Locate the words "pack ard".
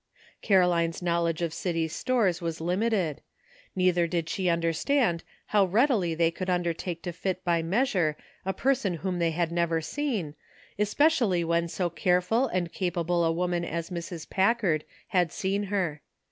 14.27-14.85